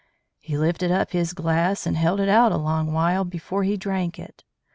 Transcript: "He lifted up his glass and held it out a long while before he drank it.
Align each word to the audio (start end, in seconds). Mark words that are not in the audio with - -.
"He 0.39 0.57
lifted 0.57 0.91
up 0.91 1.11
his 1.11 1.31
glass 1.31 1.85
and 1.85 1.95
held 1.95 2.19
it 2.19 2.27
out 2.27 2.51
a 2.51 2.57
long 2.57 2.91
while 2.91 3.23
before 3.23 3.63
he 3.63 3.77
drank 3.77 4.17
it. 4.17 4.43